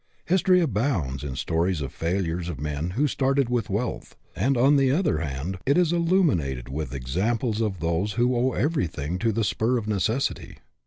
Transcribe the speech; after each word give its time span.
History 0.25 0.59
abounds 0.61 1.23
in 1.23 1.35
stories 1.35 1.79
of 1.79 1.93
failures 1.93 2.49
of 2.49 2.59
men 2.59 2.89
who 2.97 3.05
started 3.07 3.49
with 3.49 3.69
wealth; 3.69 4.15
and, 4.35 4.57
on 4.57 4.75
the 4.75 4.89
other 4.89 5.19
hand, 5.19 5.59
it 5.63 5.77
is 5.77 5.93
illuminated 5.93 6.69
with 6.69 6.91
examples 6.95 7.61
of 7.61 7.81
those 7.81 8.13
who 8.13 8.35
owe 8.35 8.53
everything 8.53 9.19
to 9.19 9.31
the 9.31 9.43
spur 9.43 9.77
of 9.77 9.87
necessity. 9.87 10.57